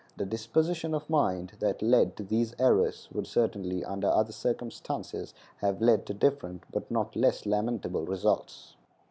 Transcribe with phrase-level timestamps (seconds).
[0.17, 5.79] The disposition of mind that led to these errors would certainly, under other circumstances, have
[5.79, 8.73] led to different, but not less lamentable results.